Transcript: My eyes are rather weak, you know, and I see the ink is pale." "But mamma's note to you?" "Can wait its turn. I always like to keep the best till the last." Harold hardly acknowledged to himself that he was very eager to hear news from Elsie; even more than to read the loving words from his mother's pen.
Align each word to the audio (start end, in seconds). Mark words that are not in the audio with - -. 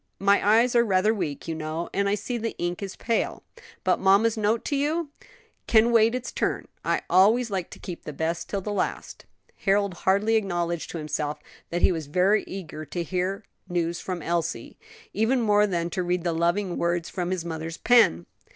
My 0.17 0.43
eyes 0.59 0.75
are 0.75 0.83
rather 0.83 1.13
weak, 1.13 1.47
you 1.47 1.53
know, 1.53 1.87
and 1.93 2.09
I 2.09 2.15
see 2.15 2.35
the 2.39 2.57
ink 2.57 2.81
is 2.81 2.95
pale." 2.95 3.43
"But 3.83 3.99
mamma's 3.99 4.35
note 4.35 4.65
to 4.65 4.75
you?" 4.75 5.09
"Can 5.67 5.91
wait 5.91 6.15
its 6.15 6.31
turn. 6.31 6.67
I 6.83 7.01
always 7.07 7.51
like 7.51 7.69
to 7.69 7.77
keep 7.77 8.03
the 8.03 8.11
best 8.11 8.49
till 8.49 8.61
the 8.61 8.73
last." 8.73 9.27
Harold 9.57 9.93
hardly 9.93 10.37
acknowledged 10.37 10.89
to 10.89 10.97
himself 10.97 11.37
that 11.69 11.83
he 11.83 11.91
was 11.91 12.07
very 12.07 12.43
eager 12.47 12.83
to 12.83 13.03
hear 13.03 13.43
news 13.69 13.99
from 13.99 14.23
Elsie; 14.23 14.75
even 15.13 15.39
more 15.39 15.67
than 15.67 15.91
to 15.91 16.01
read 16.01 16.23
the 16.23 16.33
loving 16.33 16.77
words 16.79 17.07
from 17.07 17.29
his 17.29 17.45
mother's 17.45 17.77
pen. 17.77 18.25